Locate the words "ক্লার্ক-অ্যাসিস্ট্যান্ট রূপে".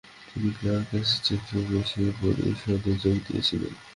0.57-1.79